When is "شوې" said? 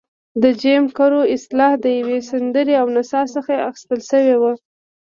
4.11-4.35